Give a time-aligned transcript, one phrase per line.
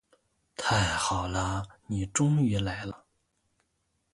[0.57, 3.05] 太好了，你终于来了。